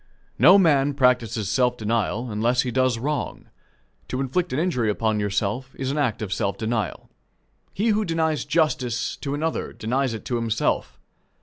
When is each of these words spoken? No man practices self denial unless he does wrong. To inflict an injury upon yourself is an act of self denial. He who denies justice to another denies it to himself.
No 0.39 0.57
man 0.57 0.95
practices 0.95 1.47
self 1.47 1.77
denial 1.77 2.31
unless 2.31 2.61
he 2.63 2.71
does 2.71 2.97
wrong. 2.97 3.49
To 4.07 4.19
inflict 4.19 4.51
an 4.51 4.57
injury 4.57 4.89
upon 4.89 5.19
yourself 5.19 5.75
is 5.75 5.91
an 5.91 5.99
act 5.99 6.23
of 6.23 6.33
self 6.33 6.57
denial. 6.57 7.11
He 7.71 7.89
who 7.89 8.03
denies 8.03 8.43
justice 8.43 9.15
to 9.17 9.35
another 9.35 9.71
denies 9.73 10.15
it 10.15 10.25
to 10.25 10.37
himself. 10.37 10.99